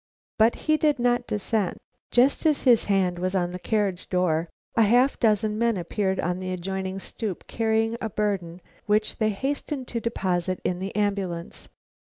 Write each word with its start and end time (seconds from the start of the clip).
But 0.39 0.55
he 0.65 0.77
did 0.77 0.97
not 0.97 1.27
descend. 1.27 1.77
Just 2.09 2.43
as 2.47 2.63
his 2.63 2.85
hand 2.85 3.19
was 3.19 3.35
on 3.35 3.51
the 3.51 3.59
carriage 3.59 4.09
door, 4.09 4.49
a 4.75 4.81
half 4.81 5.19
dozen 5.19 5.59
men 5.59 5.77
appeared 5.77 6.19
on 6.19 6.39
the 6.39 6.51
adjoining 6.51 6.97
stoop 6.97 7.45
carrying 7.45 7.95
a 8.01 8.09
burden 8.09 8.61
which 8.87 9.17
they 9.17 9.29
hastened 9.29 9.87
to 9.89 9.99
deposit 9.99 10.59
in 10.63 10.79
the 10.79 10.95
ambulance. 10.95 11.69